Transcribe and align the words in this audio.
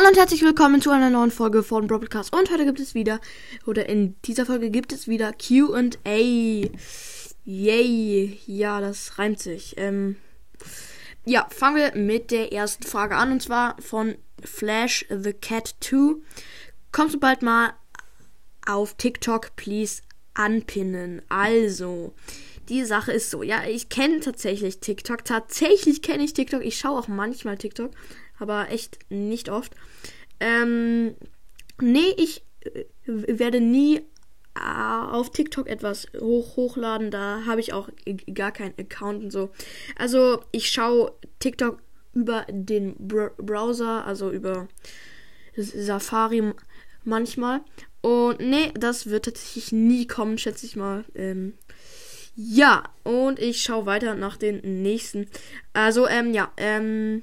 Hallo 0.00 0.08
und 0.08 0.16
herzlich 0.16 0.40
willkommen 0.40 0.80
zu 0.80 0.88
einer 0.90 1.10
neuen 1.10 1.30
Folge 1.30 1.62
von 1.62 1.86
Broadcast. 1.86 2.34
Und 2.34 2.50
heute 2.50 2.64
gibt 2.64 2.80
es 2.80 2.94
wieder, 2.94 3.20
oder 3.66 3.86
in 3.86 4.18
dieser 4.22 4.46
Folge 4.46 4.70
gibt 4.70 4.94
es 4.94 5.08
wieder 5.08 5.34
QA. 5.34 5.82
Yay. 7.44 8.40
Ja, 8.46 8.80
das 8.80 9.18
reimt 9.18 9.40
sich. 9.40 9.74
Ähm, 9.76 10.16
ja, 11.26 11.46
fangen 11.50 11.76
wir 11.76 11.94
mit 12.02 12.30
der 12.30 12.50
ersten 12.50 12.84
Frage 12.84 13.14
an. 13.14 13.30
Und 13.30 13.42
zwar 13.42 13.76
von 13.82 14.14
Flash 14.42 15.04
the 15.10 15.34
Cat 15.34 15.74
2. 15.80 16.14
Kommst 16.92 17.16
du 17.16 17.20
bald 17.20 17.42
mal 17.42 17.74
auf 18.66 18.94
TikTok, 18.94 19.54
please 19.56 20.00
anpinnen? 20.32 21.20
Also, 21.28 22.14
die 22.70 22.86
Sache 22.86 23.12
ist 23.12 23.28
so. 23.28 23.42
Ja, 23.42 23.64
ich 23.68 23.90
kenne 23.90 24.20
tatsächlich 24.20 24.80
TikTok. 24.80 25.26
Tatsächlich 25.26 26.00
kenne 26.00 26.24
ich 26.24 26.32
TikTok. 26.32 26.64
Ich 26.64 26.78
schaue 26.78 26.98
auch 26.98 27.08
manchmal 27.08 27.58
TikTok 27.58 27.90
aber 28.40 28.70
echt 28.70 28.98
nicht 29.10 29.48
oft. 29.48 29.74
Ähm, 30.40 31.14
nee, 31.80 32.14
ich 32.16 32.42
äh, 32.62 32.84
werde 33.06 33.60
nie 33.60 34.00
äh, 34.54 34.60
auf 34.60 35.30
TikTok 35.30 35.68
etwas 35.68 36.08
hoch 36.18 36.56
hochladen. 36.56 37.10
Da 37.10 37.42
habe 37.46 37.60
ich 37.60 37.72
auch 37.72 37.88
gar 38.34 38.52
keinen 38.52 38.74
Account 38.78 39.24
und 39.24 39.30
so. 39.30 39.50
Also 39.96 40.42
ich 40.52 40.68
schaue 40.70 41.12
TikTok 41.38 41.80
über 42.14 42.46
den 42.50 42.96
Br 42.98 43.30
Browser, 43.36 44.04
also 44.06 44.30
über 44.30 44.68
Safari 45.56 46.52
manchmal. 47.04 47.60
Und 48.00 48.40
nee, 48.40 48.72
das 48.74 49.08
wird 49.08 49.26
tatsächlich 49.26 49.72
nie 49.72 50.06
kommen, 50.06 50.38
schätze 50.38 50.66
ich 50.66 50.76
mal. 50.76 51.04
Ähm, 51.14 51.54
ja, 52.34 52.84
und 53.02 53.38
ich 53.38 53.62
schaue 53.62 53.86
weiter 53.86 54.14
nach 54.14 54.36
den 54.36 54.82
nächsten. 54.82 55.28
Also, 55.72 56.08
ähm, 56.08 56.32
ja, 56.32 56.50
ähm, 56.56 57.22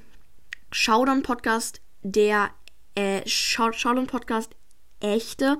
Showdown 0.70 1.22
Podcast, 1.22 1.80
der 2.02 2.50
äh, 2.94 3.26
Showdown 3.26 4.06
Podcast 4.06 4.54
echte, 5.00 5.58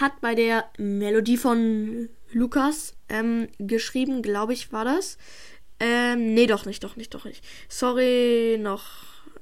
hat 0.00 0.20
bei 0.20 0.34
der 0.34 0.70
Melodie 0.78 1.36
von 1.36 2.08
Lukas 2.32 2.94
ähm, 3.08 3.48
geschrieben, 3.58 4.22
glaube 4.22 4.52
ich, 4.52 4.72
war 4.72 4.84
das. 4.84 5.18
Ähm, 5.80 6.34
nee, 6.34 6.46
doch 6.46 6.66
nicht, 6.66 6.82
doch 6.84 6.96
nicht, 6.96 7.14
doch 7.14 7.24
nicht. 7.24 7.44
Sorry, 7.68 8.58
noch. 8.60 8.84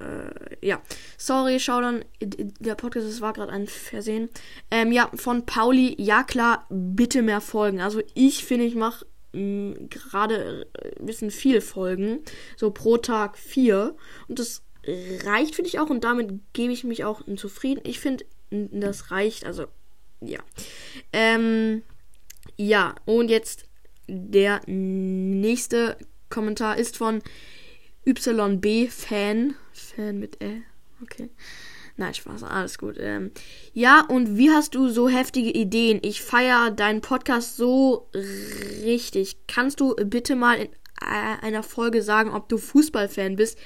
Äh, 0.01 0.67
ja, 0.67 0.83
sorry, 1.17 1.61
Showdown, 1.61 2.05
der 2.21 2.75
Podcast, 2.75 3.07
das 3.07 3.21
war 3.21 3.33
gerade 3.33 3.53
ein 3.53 3.67
Versehen. 3.67 4.31
Ähm, 4.71 4.91
ja, 4.91 5.11
von 5.15 5.47
Pauli, 5.47 5.95
ja 5.99 6.23
klar, 6.23 6.67
bitte 6.71 7.23
mehr 7.23 7.41
Folgen. 7.41 7.81
Also 7.81 8.01
ich 8.15 8.45
finde, 8.45 8.65
ich 8.65 8.75
mache 8.75 9.07
gerade 9.33 10.67
ein 10.99 11.07
bisschen 11.07 11.31
viel 11.31 11.61
Folgen. 11.61 12.21
So 12.57 12.71
pro 12.71 12.99
Tag 12.99 13.39
vier. 13.39 13.97
Und 14.29 14.39
das 14.39 14.63
reicht, 14.87 15.55
finde 15.55 15.69
ich 15.69 15.79
auch. 15.79 15.91
Und 15.91 16.05
damit 16.05 16.41
gebe 16.53 16.73
ich 16.73 16.85
mich 16.85 17.05
auch 17.05 17.23
zufrieden. 17.37 17.81
Ich 17.85 18.01
finde, 18.01 18.25
das 18.51 19.11
reicht. 19.11 19.45
Also, 19.45 19.67
ja. 20.21 20.41
Ähm, 21.13 21.83
ja, 22.57 22.95
und 23.05 23.31
jetzt 23.31 23.67
der 24.09 24.61
nächste 24.67 25.97
Kommentar 26.29 26.79
ist 26.79 26.97
von 26.97 27.23
YB 28.05 28.91
Fan. 28.91 29.55
Fan 29.73 30.19
mit 30.19 30.43
Ä. 30.43 30.63
Okay. 31.03 31.31
Nein, 31.97 32.15
Spaß, 32.15 32.43
alles 32.45 32.79
gut. 32.79 32.97
Ähm, 32.99 33.33
ja, 33.75 34.05
und 34.09 34.37
wie 34.37 34.51
hast 34.51 34.75
du 34.75 34.89
so 34.89 35.09
heftige 35.09 35.51
Ideen? 35.51 36.01
Ich 36.03 36.23
feiere 36.23 36.71
deinen 36.71 37.01
Podcast 37.01 37.57
so 37.57 38.09
richtig. 38.83 39.37
Kannst 39.47 39.81
du 39.81 39.95
bitte 39.95 40.35
mal 40.35 40.59
in 40.59 40.69
einer 40.97 41.63
Folge 41.63 42.03
sagen, 42.03 42.31
ob 42.31 42.49
du 42.49 42.59
Fußballfan 42.59 43.37
bist? 43.37 43.59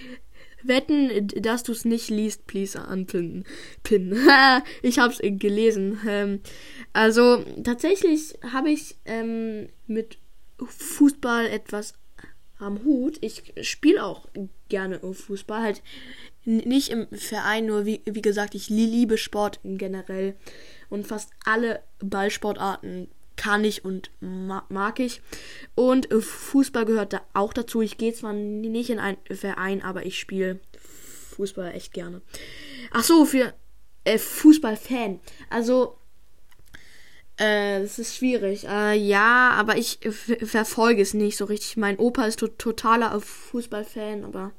Wetten, 0.69 1.29
dass 1.41 1.63
du 1.63 1.73
es 1.73 1.85
nicht 1.85 2.11
liest, 2.11 2.47
please 2.47 2.81
anpinnen. 2.81 3.45
Pin. 3.83 4.17
ich 4.83 4.99
hab's 4.99 5.19
gelesen. 5.21 5.99
Ähm, 6.07 6.41
also 6.93 7.45
tatsächlich 7.63 8.39
habe 8.53 8.71
ich 8.71 8.97
ähm, 9.05 9.69
mit 9.87 10.19
Fußball 10.59 11.47
etwas 11.47 11.95
am 12.59 12.85
Hut. 12.85 13.19
Ich 13.21 13.53
spiele 13.63 14.05
auch 14.05 14.29
gerne 14.69 15.01
Fußball, 15.01 15.63
halt 15.63 15.83
nicht 16.45 16.91
im 16.91 17.09
Verein, 17.13 17.67
nur 17.67 17.87
wie, 17.87 18.03
wie 18.05 18.23
gesagt, 18.23 18.55
ich 18.55 18.69
liebe 18.69 19.19
Sport 19.19 19.61
generell 19.65 20.37
und 20.89 21.07
fast 21.07 21.31
alle 21.45 21.83
Ballsportarten 21.99 23.09
kann 23.37 23.65
ich 23.65 23.85
und 23.85 24.11
mag 24.21 24.99
ich. 24.99 25.21
Und 25.75 26.09
Fußball 26.13 26.85
gehört 26.85 27.13
da 27.13 27.23
auch 27.35 27.53
dazu. 27.53 27.83
Ich 27.83 27.99
gehe 27.99 28.13
zwar 28.13 28.33
nicht 28.33 28.91
in 28.91 28.99
einen 28.99 29.19
Verein, 29.31 29.83
aber 29.83 30.07
ich 30.07 30.19
spiele 30.19 30.61
Fußball 31.37 31.73
echt 31.73 31.93
gerne. 31.93 32.23
Ach 32.91 33.05
so, 33.05 33.25
für 33.25 33.55
äh, 34.05 34.19
Fußballfan. 34.19 35.21
Also, 35.51 35.99
äh, 37.37 37.81
das 37.81 37.99
ist 37.99 38.17
schwierig. 38.17 38.67
Äh, 38.67 38.95
ja, 38.95 39.51
aber 39.51 39.77
ich 39.77 39.99
verfolge 40.45 41.03
es 41.03 41.13
nicht 41.13 41.37
so 41.37 41.45
richtig. 41.45 41.77
Mein 41.77 41.99
Opa 41.99 42.27
ist 42.27 42.39
to 42.39 42.49
totaler 42.49 43.21
Fußballfan, 43.21 44.25
aber 44.25 44.53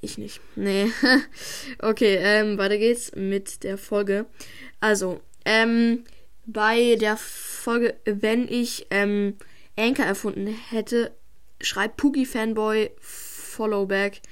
ich 0.00 0.16
nicht. 0.16 0.40
Nee. 0.56 0.90
okay, 1.80 2.16
ähm, 2.20 2.56
weiter 2.56 2.78
geht's 2.78 3.12
mit 3.14 3.62
der 3.64 3.76
Folge. 3.76 4.26
Also, 4.80 5.20
ähm, 5.44 6.04
bei 6.46 6.96
der 6.96 7.16
Folge, 7.16 7.98
wenn 8.04 8.48
ich 8.48 8.86
ähm, 8.90 9.36
Anchor 9.76 10.06
erfunden 10.06 10.46
hätte, 10.46 11.14
schreibt 11.60 11.96
Pookie 11.96 12.26
Fanboy 12.26 12.90
Followback. 13.00 14.22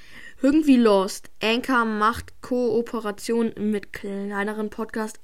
Irgendwie 0.40 0.76
lost. 0.76 1.30
Anchor 1.42 1.84
macht 1.84 2.40
Kooperation 2.42 3.52
mit 3.58 3.92
kleineren 3.92 4.70
Podcasts, 4.70 5.20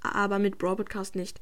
aber 0.00 0.38
mit 0.38 0.56
Broadcast 0.58 1.14
nicht. 1.14 1.40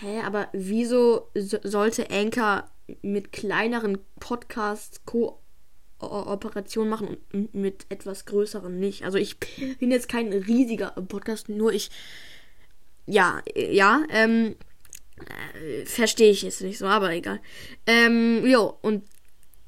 Hä, 0.00 0.20
aber 0.22 0.48
wieso 0.52 1.28
so 1.34 1.58
sollte 1.62 2.10
Anchor 2.10 2.70
mit 3.02 3.30
kleineren 3.32 3.98
Podcasts 4.20 5.02
Kooperation 5.04 6.88
machen 6.88 7.18
und 7.32 7.54
mit 7.54 7.84
etwas 7.90 8.24
größeren 8.24 8.78
nicht? 8.78 9.04
Also 9.04 9.18
ich 9.18 9.38
bin 9.78 9.90
jetzt 9.90 10.08
kein 10.08 10.32
riesiger 10.32 10.92
Podcast, 10.92 11.50
nur 11.50 11.74
ich 11.74 11.90
ja, 13.12 13.42
ja, 13.54 14.02
ähm, 14.10 14.56
äh, 15.18 15.84
verstehe 15.84 16.30
ich 16.30 16.42
jetzt 16.42 16.62
nicht 16.62 16.78
so, 16.78 16.86
aber 16.86 17.12
egal. 17.12 17.40
Ähm, 17.86 18.44
jo, 18.46 18.78
und 18.80 19.04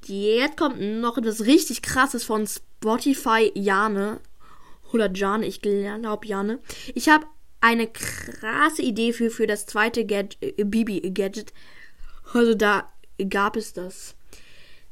jetzt 0.06 0.56
kommt 0.56 0.80
noch 0.80 1.18
etwas 1.18 1.44
richtig 1.44 1.82
krasses 1.82 2.24
von 2.24 2.46
Spotify 2.46 3.52
Jane. 3.54 4.20
Oder 4.92 5.10
Jane, 5.12 5.46
ich 5.46 5.60
glaube 5.60 6.26
Jane. 6.26 6.58
Ich 6.94 7.08
habe 7.08 7.26
eine 7.60 7.86
krasse 7.86 8.82
Idee 8.82 9.12
für, 9.12 9.30
für 9.30 9.46
das 9.46 9.66
zweite 9.66 10.06
Gad 10.06 10.36
äh, 10.40 10.64
Bibi-Gadget. 10.64 11.52
Also 12.32 12.54
da 12.54 12.90
gab 13.28 13.56
es 13.56 13.72
das 13.74 14.14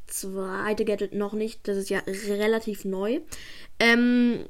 zweite 0.06 0.84
Gadget 0.84 1.14
noch 1.14 1.32
nicht. 1.32 1.66
Das 1.68 1.76
ist 1.78 1.88
ja 1.88 2.02
relativ 2.06 2.84
neu. 2.84 3.20
Ähm, 3.78 4.46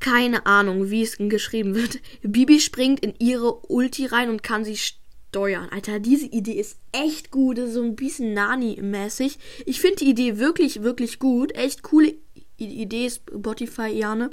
keine 0.00 0.46
Ahnung, 0.46 0.90
wie 0.90 1.02
es 1.02 1.16
geschrieben 1.18 1.74
wird. 1.74 2.00
Bibi 2.22 2.60
springt 2.60 3.00
in 3.00 3.14
ihre 3.18 3.54
Ulti 3.66 4.06
rein 4.06 4.30
und 4.30 4.42
kann 4.42 4.64
sie 4.64 4.76
steuern. 4.76 5.68
Alter, 5.70 5.98
diese 6.00 6.26
Idee 6.26 6.52
ist 6.52 6.78
echt 6.92 7.30
gut. 7.30 7.58
Ist 7.58 7.74
so 7.74 7.82
ein 7.82 7.96
bisschen 7.96 8.32
Nani-mäßig. 8.34 9.38
Ich 9.64 9.80
finde 9.80 9.96
die 9.96 10.10
Idee 10.10 10.38
wirklich, 10.38 10.82
wirklich 10.82 11.18
gut. 11.18 11.54
Echt 11.54 11.82
coole 11.82 12.14
Idee, 12.58 13.10
Spotify, 13.10 13.88
Jane. 13.88 14.30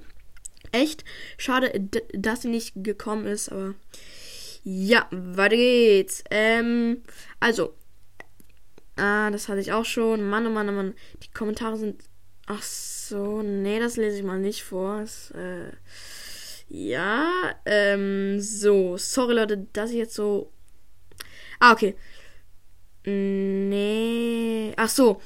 Echt 0.71 1.03
schade, 1.37 1.89
dass 2.13 2.41
sie 2.41 2.47
nicht 2.47 2.73
gekommen 2.75 3.25
ist, 3.27 3.49
aber 3.49 3.75
ja, 4.63 5.07
weiter 5.11 5.55
geht's. 5.55 6.23
Ähm, 6.31 7.03
also, 7.39 7.73
ah, 8.95 9.29
das 9.29 9.49
hatte 9.49 9.59
ich 9.59 9.71
auch 9.71 9.85
schon. 9.85 10.27
Mann, 10.27 10.47
oh 10.47 10.49
Mann, 10.49 10.69
oh 10.69 10.71
Mann. 10.71 10.93
Die 11.21 11.31
Kommentare 11.31 11.77
sind 11.77 12.01
Ach 12.45 12.61
so, 12.61 12.92
nee, 13.11 13.79
das 13.79 13.97
lese 13.97 14.17
ich 14.17 14.23
mal 14.23 14.39
nicht 14.39 14.63
vor. 14.63 15.01
Das, 15.01 15.31
äh, 15.31 15.71
ja, 16.69 17.29
ähm, 17.65 18.39
so. 18.39 18.97
Sorry, 18.97 19.35
Leute, 19.35 19.67
dass 19.73 19.91
ich 19.91 19.97
jetzt 19.97 20.15
so. 20.15 20.51
Ah, 21.59 21.73
okay. 21.73 21.95
Nee. 23.05 24.73
Ach 24.77 24.89
so. 24.89 25.21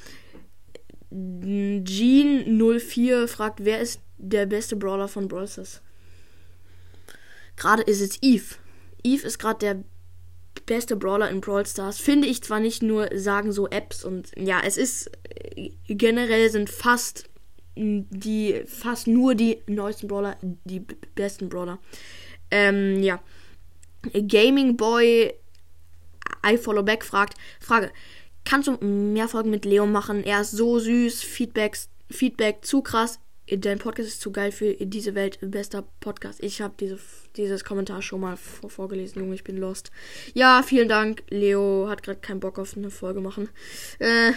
Jean04 1.12 3.28
fragt, 3.28 3.64
wer 3.64 3.82
ist 3.82 4.02
der 4.18 4.46
beste 4.46 4.76
Brawler 4.76 5.08
von 5.08 5.28
Brawl 5.28 5.48
Gerade 7.56 7.84
ist 7.84 8.02
es 8.02 8.22
Eve. 8.22 8.56
Eve 9.04 9.26
ist 9.26 9.40
gerade 9.40 9.60
der 9.60 9.84
beste 10.66 10.96
Brawler 10.96 11.30
in 11.30 11.42
Brawl 11.42 11.66
Stars. 11.66 12.00
Finde 12.00 12.28
ich 12.28 12.44
zwar 12.44 12.60
nicht 12.60 12.84
nur, 12.84 13.10
sagen 13.16 13.52
so 13.52 13.68
Apps 13.70 14.04
und 14.04 14.32
ja, 14.38 14.62
es 14.64 14.78
ist 14.78 15.12
generell 15.88 16.50
sind 16.50 16.70
fast 16.70 17.30
die 17.78 18.64
fast 18.66 19.08
nur 19.08 19.36
die 19.36 19.60
neuesten 19.68 20.08
Brawler 20.08 20.38
die 20.42 20.82
besten 21.16 21.50
Brawler. 21.50 21.80
Ähm, 22.52 23.02
ja. 23.04 23.22
Gaming 24.14 24.78
Boy 24.78 25.34
I 26.46 26.58
Follow 26.58 26.84
Back 26.84 27.04
fragt, 27.04 27.36
Frage, 27.60 27.92
kannst 28.46 28.68
du 28.68 28.78
mehr 28.86 29.28
Folgen 29.28 29.50
mit 29.50 29.66
Leo 29.66 29.86
machen? 29.86 30.24
Er 30.24 30.42
ist 30.42 30.52
so 30.52 30.80
süß, 30.80 31.22
Feedbacks, 31.24 31.90
Feedback 32.10 32.64
zu 32.64 32.82
krass. 32.82 33.20
Dein 33.56 33.80
Podcast 33.80 34.10
ist 34.10 34.22
zu 34.22 34.32
geil 34.32 34.52
für 34.52 34.74
diese 34.74 35.16
Welt. 35.16 35.40
Bester 35.42 35.84
Podcast. 36.00 36.44
Ich 36.44 36.62
habe 36.62 36.74
diese, 36.80 37.00
dieses 37.38 37.64
Kommentar 37.64 38.02
schon 38.02 38.20
mal 38.20 38.36
vor, 38.36 38.70
vorgelesen, 38.70 39.22
Junge. 39.22 39.36
Ich 39.36 39.44
bin 39.44 39.58
lost. 39.58 39.92
Ja, 40.34 40.62
vielen 40.64 40.90
Dank. 40.90 41.24
Leo 41.30 41.88
hat 41.90 42.04
gerade 42.04 42.20
keinen 42.20 42.42
Bock 42.42 42.60
auf 42.60 42.76
eine 42.76 42.90
Folge 42.90 43.22
machen. 43.22 43.50
Äh, 44.00 44.32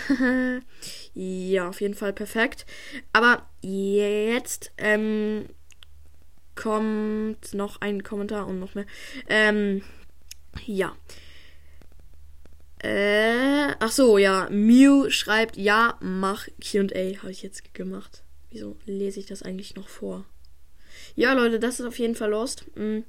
ja, 1.14 1.68
auf 1.68 1.80
jeden 1.80 1.94
Fall 1.94 2.12
perfekt. 2.12 2.66
Aber 3.12 3.48
jetzt 3.62 4.72
ähm, 4.78 5.46
kommt 6.54 7.52
noch 7.52 7.80
ein 7.80 8.04
Kommentar 8.04 8.46
und 8.46 8.60
noch 8.60 8.74
mehr. 8.76 8.86
Ähm, 9.28 9.82
ja. 10.66 10.94
Äh, 12.78 13.74
ach 13.80 13.90
so, 13.90 14.18
ja. 14.18 14.48
Mew 14.50 15.10
schreibt, 15.10 15.56
ja, 15.56 15.98
mach 16.00 16.46
Q&A. 16.62 17.18
Habe 17.22 17.32
ich 17.32 17.42
jetzt 17.42 17.74
gemacht. 17.74 18.22
Wieso 18.50 18.76
lese 18.84 19.20
ich 19.20 19.26
das 19.26 19.42
eigentlich 19.42 19.76
noch 19.76 19.88
vor? 19.88 20.26
Ja, 21.14 21.34
Leute, 21.34 21.60
das 21.60 21.80
ist 21.80 21.86
auf 21.86 21.98
jeden 21.98 22.16
Fall 22.16 22.30
lost. 22.30 22.64
Mm. 22.76 23.00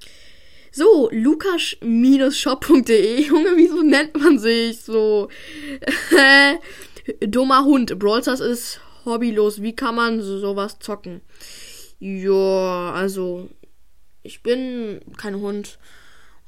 So, 0.71 1.09
lukas-shop.de. 1.11 3.21
Junge, 3.27 3.57
wieso 3.57 3.81
nennt 3.81 4.17
man 4.17 4.39
sich 4.39 4.79
so? 4.81 5.27
Dummer 7.19 7.65
Hund. 7.65 7.99
Brawl 7.99 8.21
Stars 8.21 8.39
ist 8.39 8.79
hobbylos. 9.03 9.61
Wie 9.61 9.75
kann 9.75 9.95
man 9.95 10.21
sowas 10.21 10.79
zocken? 10.79 11.19
Ja, 11.99 12.93
also, 12.93 13.49
ich 14.23 14.41
bin 14.43 15.01
kein 15.17 15.35
Hund. 15.35 15.77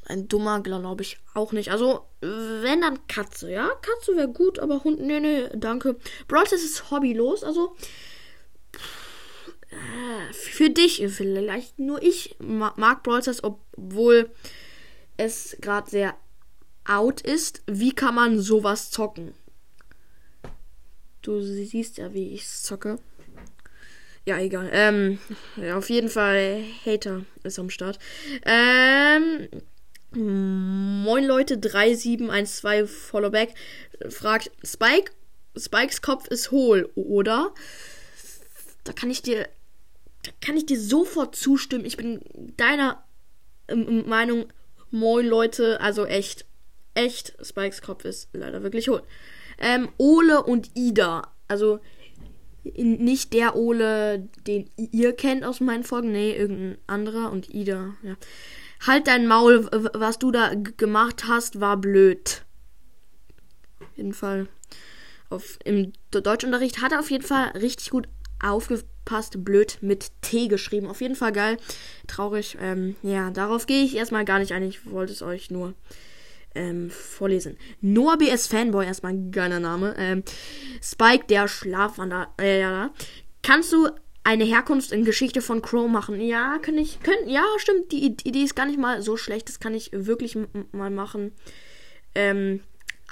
Ein 0.05 0.27
dummer, 0.27 0.61
glaube 0.61 1.01
ich, 1.01 1.17
auch 1.33 1.53
nicht. 1.53 1.71
Also, 1.71 2.05
wenn 2.21 2.81
dann 2.81 3.07
Katze, 3.07 3.51
ja? 3.51 3.69
Katze 3.81 4.15
wäre 4.15 4.27
gut, 4.27 4.59
aber 4.59 4.83
Hund, 4.83 4.99
nee, 4.99 5.19
nee, 5.19 5.49
danke. 5.55 5.95
Brawl 6.27 6.45
Stars 6.45 6.63
ist 6.63 6.91
hobbylos, 6.91 7.43
also 7.43 7.75
für 10.31 10.69
dich, 10.69 11.03
vielleicht 11.09 11.79
nur 11.79 12.01
ich 12.01 12.35
mag 12.39 13.03
Brawl 13.03 13.21
Stars, 13.21 13.43
obwohl 13.43 14.29
es 15.17 15.57
gerade 15.61 15.89
sehr 15.89 16.15
out 16.85 17.21
ist. 17.21 17.63
Wie 17.65 17.93
kann 17.93 18.15
man 18.15 18.39
sowas 18.39 18.91
zocken? 18.91 19.33
Du 21.21 21.41
siehst 21.41 21.97
ja, 21.97 22.13
wie 22.13 22.33
ich 22.33 22.47
zocke. 22.47 22.97
Ja, 24.25 24.39
egal. 24.39 24.69
Ähm, 24.71 25.19
auf 25.73 25.89
jeden 25.89 26.09
Fall, 26.09 26.63
Hater 26.85 27.25
ist 27.43 27.59
am 27.59 27.69
Start. 27.69 27.99
Ähm, 28.45 29.49
moin 30.11 31.25
Leute, 31.25 31.57
3712 31.57 33.07
Followback 33.07 33.53
fragt, 34.09 34.51
Spike, 34.63 35.11
Spikes 35.57 36.01
Kopf 36.01 36.27
ist 36.27 36.51
hohl, 36.51 36.89
oder? 36.95 37.53
Da 38.83 38.93
kann 38.93 39.09
ich 39.09 39.21
dir 39.21 39.47
da 40.23 40.31
kann 40.41 40.57
ich 40.57 40.65
dir 40.65 40.79
sofort 40.79 41.35
zustimmen. 41.35 41.85
Ich 41.85 41.97
bin 41.97 42.21
deiner 42.57 43.03
ähm, 43.67 44.07
Meinung, 44.07 44.45
moin 44.89 45.25
Leute, 45.25 45.79
also 45.81 46.05
echt, 46.05 46.45
echt, 46.93 47.35
Spikes 47.41 47.81
Kopf 47.81 48.05
ist 48.05 48.29
leider 48.33 48.63
wirklich 48.63 48.87
hohl. 48.87 49.03
Ähm, 49.59 49.89
Ole 49.97 50.43
und 50.43 50.71
Ida, 50.75 51.33
also 51.47 51.79
nicht 52.63 53.33
der 53.33 53.57
Ole, 53.57 54.29
den 54.47 54.69
ihr 54.77 55.13
kennt 55.13 55.43
aus 55.43 55.59
meinen 55.59 55.83
Folgen, 55.83 56.13
nee, 56.13 56.31
irgendein 56.31 56.77
anderer 56.87 57.31
und 57.31 57.53
Ida, 57.53 57.95
ja. 58.01 58.15
Halt 58.85 59.07
dein 59.07 59.27
Maul, 59.27 59.69
was 59.93 60.19
du 60.19 60.31
da 60.31 60.53
gemacht 60.55 61.25
hast, 61.27 61.61
war 61.61 61.77
blöd. 61.77 62.43
Auf 63.79 63.97
jeden 63.97 64.13
Fall. 64.13 64.47
Auf, 65.29 65.57
Im 65.63 65.93
Deutschunterricht 66.11 66.81
hat 66.81 66.91
er 66.91 66.99
auf 66.99 67.09
jeden 67.09 67.23
Fall 67.23 67.51
richtig 67.51 67.91
gut 67.91 68.09
aufgepasst, 68.43 69.43
blöd 69.43 69.77
mit 69.81 70.11
T 70.21 70.47
geschrieben. 70.47 70.87
Auf 70.87 71.01
jeden 71.01 71.15
Fall 71.15 71.31
geil. 71.31 71.57
Traurig. 72.07 72.57
Ähm, 72.61 72.95
ja, 73.01 73.31
darauf 73.31 73.65
gehe 73.65 73.83
ich 73.83 73.95
erstmal 73.95 74.25
gar 74.25 74.39
nicht 74.39 74.51
ein. 74.51 74.63
Ich 74.63 74.89
wollte 74.89 75.13
es 75.13 75.21
euch 75.21 75.49
nur 75.49 75.73
ähm, 76.55 76.89
vorlesen. 76.89 77.57
Noah 77.81 78.17
BS 78.17 78.47
Fanboy, 78.47 78.85
erstmal 78.85 79.13
ein 79.13 79.31
geiler 79.31 79.59
Name. 79.59 79.95
Ähm, 79.97 80.23
Spike, 80.81 81.25
der 81.27 81.47
Schlafwanderer. 81.47 82.33
Äh, 82.39 82.61
ja, 82.61 82.91
Kannst 83.43 83.73
du 83.73 83.89
eine 84.23 84.45
Herkunft 84.45 84.93
in 84.93 85.03
Geschichte 85.03 85.41
von 85.41 85.61
Crow 85.61 85.89
machen? 85.89 86.19
Ja, 86.21 86.57
kann 86.59 86.77
ich. 86.77 87.01
Können, 87.03 87.27
ja, 87.27 87.43
stimmt. 87.57 87.91
Die 87.91 88.05
Idee 88.05 88.43
ist 88.43 88.55
gar 88.55 88.65
nicht 88.65 88.79
mal 88.79 89.01
so 89.01 89.17
schlecht. 89.17 89.49
Das 89.49 89.59
kann 89.59 89.75
ich 89.75 89.91
wirklich 89.91 90.37
mal 90.71 90.89
machen. 90.89 91.33
Ähm, 92.15 92.61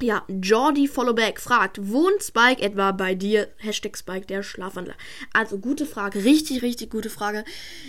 ja, 0.01 0.25
Jordi 0.27 0.87
Followback 0.87 1.39
fragt, 1.39 1.89
wohnt 1.89 2.23
Spike 2.23 2.61
etwa 2.61 2.91
bei 2.91 3.15
dir? 3.15 3.47
Hashtag 3.57 3.97
Spike, 3.97 4.25
der 4.25 4.43
Schlafwandler. 4.43 4.95
Also, 5.33 5.57
gute 5.57 5.85
Frage. 5.85 6.23
Richtig, 6.23 6.61
richtig 6.61 6.89
gute 6.91 7.09
Frage. 7.09 7.43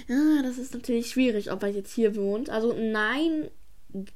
Ja, 0.09 0.43
das 0.43 0.59
ist 0.59 0.75
natürlich 0.75 1.11
schwierig, 1.11 1.50
ob 1.50 1.62
er 1.62 1.70
jetzt 1.70 1.93
hier 1.94 2.17
wohnt. 2.17 2.50
Also, 2.50 2.75
nein, 2.79 3.50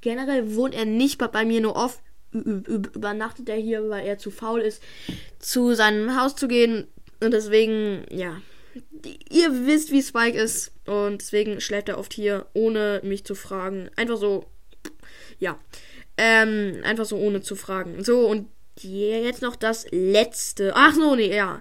generell 0.01 0.55
wohnt 0.55 0.75
er 0.75 0.85
nicht 0.85 1.19
bei, 1.19 1.45
mir 1.45 1.61
nur 1.61 1.77
oft. 1.77 2.01
Übernachtet 2.33 3.49
er 3.49 3.57
hier, 3.57 3.89
weil 3.89 4.07
er 4.07 4.19
zu 4.19 4.31
faul 4.31 4.61
ist, 4.61 4.83
zu 5.39 5.75
seinem 5.75 6.21
Haus 6.21 6.37
zu 6.37 6.49
gehen. 6.49 6.87
Und 7.21 7.33
deswegen, 7.33 8.05
ja. 8.11 8.41
Ihr 9.31 9.67
wisst, 9.67 9.91
wie 9.91 10.03
Spike 10.03 10.39
ist. 10.39 10.73
Und 10.87 11.23
deswegen 11.23 11.61
schläft 11.61 11.89
er 11.89 11.99
oft 11.99 12.13
hier, 12.13 12.47
ohne 12.53 13.01
mich 13.05 13.25
zu 13.25 13.35
fragen. 13.35 13.91
Einfach 13.97 14.19
so, 14.19 14.45
ja. 15.39 15.59
Ähm, 16.17 16.81
einfach 16.83 17.05
so 17.05 17.17
ohne 17.17 17.43
zu 17.43 17.57
fragen. 17.57 18.03
So, 18.03 18.27
und 18.27 18.49
jetzt 18.81 19.43
noch 19.43 19.57
das 19.57 19.87
letzte. 19.91 20.73
Ach 20.75 20.95
so, 20.95 21.15
nee, 21.15 21.35
ja. 21.35 21.61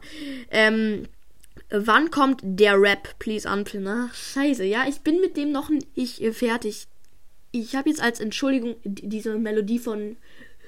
Ähm, 0.49 1.07
wann 1.69 2.11
kommt 2.11 2.41
der 2.43 2.79
Rap, 2.79 3.17
please 3.19 3.49
unpin? 3.49 3.87
Ach, 3.87 4.13
scheiße. 4.13 4.63
Ja, 4.63 4.85
ich 4.87 5.01
bin 5.01 5.21
mit 5.21 5.37
dem 5.37 5.51
noch 5.51 5.69
nicht 5.69 6.23
fertig. 6.33 6.87
Ich 7.51 7.75
habe 7.75 7.89
jetzt 7.89 8.01
als 8.01 8.19
Entschuldigung 8.19 8.75
diese 8.83 9.37
Melodie 9.37 9.79
von 9.79 10.17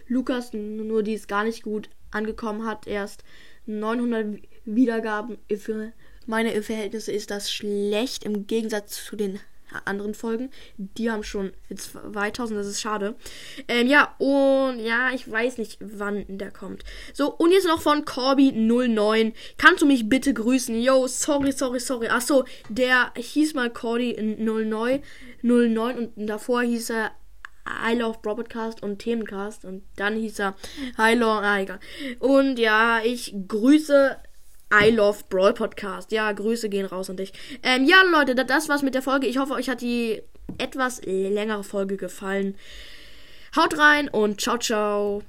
Lukas, 0.08 0.54
nur 0.54 1.04
die 1.04 1.14
ist 1.14 1.28
gar 1.28 1.44
nicht 1.44 1.64
gut 1.64 1.90
angekommen 2.12 2.66
hat, 2.66 2.88
erst 2.88 3.24
900 3.66 4.40
Wiedergaben. 4.64 5.38
Für 5.58 5.92
meine 6.26 6.62
Verhältnisse 6.62 7.12
ist 7.12 7.30
das 7.30 7.52
schlecht 7.52 8.24
im 8.24 8.48
Gegensatz 8.48 9.06
zu 9.06 9.16
den 9.16 9.40
anderen 9.86 10.14
Folgen. 10.14 10.50
Die 10.78 11.12
haben 11.12 11.24
schon 11.24 11.54
2000, 11.76 12.60
das 12.60 12.68
ist 12.68 12.82
schade. 12.82 13.16
Ähm, 13.68 13.88
ja, 13.88 14.16
und 14.18 14.80
ja, 14.80 15.12
ich 15.14 15.30
weiß 15.30 15.58
nicht, 15.58 15.78
wann 15.82 16.26
der 16.28 16.52
kommt. 16.52 16.84
So, 17.14 17.34
und 17.34 17.52
jetzt 17.52 17.68
noch 17.68 17.82
von 17.82 18.06
Corby09. 18.06 19.34
Kannst 19.58 19.82
du 19.82 19.86
mich 19.86 20.10
bitte 20.10 20.34
grüßen? 20.34 20.80
Yo, 20.80 21.08
sorry, 21.08 21.52
sorry, 21.52 21.80
sorry. 21.80 22.08
Achso, 22.08 22.46
der 22.70 23.12
hieß 23.16 23.54
mal 23.54 23.70
Corby09, 23.70 25.02
09 25.42 26.12
und 26.16 26.28
davor 26.28 26.62
hieß 26.62 26.92
er 26.92 27.12
I 27.68 27.96
Love 27.96 28.20
Broadcast 28.22 28.82
und 28.82 29.00
Themencast 29.00 29.66
und 29.66 29.84
dann 29.98 30.16
hieß 30.16 30.40
er 30.40 30.56
I 30.98 31.16
Love, 31.16 31.42
ah, 31.44 31.60
egal. 31.60 31.80
Und 32.20 32.60
ja, 32.60 33.02
ich 33.04 33.36
grüße 33.48 34.18
I 34.74 34.90
Love 34.90 35.20
Brawl 35.30 35.54
Podcast. 35.54 36.12
Ja, 36.12 36.32
Grüße 36.32 36.70
gehen 36.70 36.86
raus 36.86 37.10
an 37.10 37.18
dich. 37.18 37.34
Ähm, 37.64 37.86
ja, 37.86 38.02
Leute, 38.12 38.36
das 38.36 38.70
war's 38.70 38.82
mit 38.84 38.96
der 38.96 39.02
Folge. 39.02 39.28
Ich 39.28 39.38
hoffe, 39.38 39.54
euch 39.54 39.70
hat 39.70 39.82
die 39.82 40.22
etwas 40.58 41.02
längere 41.04 41.64
Folge 41.64 41.98
gefallen. 41.98 42.56
Haut 43.56 43.78
rein 43.78 44.10
und 44.10 44.42
ciao, 44.42 44.58
ciao. 44.58 45.24